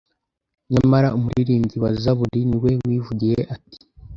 nyamara 0.73 1.13
umuriririmbyi 1.17 1.77
wa 1.83 1.91
zaburi 2.01 2.39
niwe 2.49 2.71
wivugiye 2.87 3.39
ati 3.55 3.77